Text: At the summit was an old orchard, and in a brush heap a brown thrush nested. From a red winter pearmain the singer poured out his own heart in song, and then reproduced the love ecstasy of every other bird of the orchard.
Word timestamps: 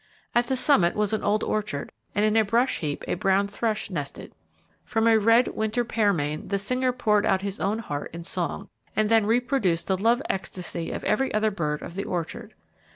At 0.33 0.47
the 0.47 0.55
summit 0.55 0.95
was 0.95 1.13
an 1.13 1.21
old 1.21 1.43
orchard, 1.43 1.91
and 2.15 2.25
in 2.25 2.35
a 2.35 2.43
brush 2.43 2.79
heap 2.79 3.03
a 3.07 3.13
brown 3.13 3.47
thrush 3.47 3.91
nested. 3.91 4.33
From 4.83 5.07
a 5.07 5.19
red 5.19 5.49
winter 5.49 5.85
pearmain 5.85 6.47
the 6.47 6.57
singer 6.57 6.91
poured 6.91 7.23
out 7.23 7.43
his 7.43 7.59
own 7.59 7.77
heart 7.77 8.09
in 8.11 8.23
song, 8.23 8.69
and 8.95 9.09
then 9.09 9.27
reproduced 9.27 9.85
the 9.85 9.97
love 9.99 10.23
ecstasy 10.27 10.89
of 10.89 11.03
every 11.03 11.31
other 11.35 11.51
bird 11.51 11.83
of 11.83 11.93
the 11.93 12.05
orchard. 12.05 12.55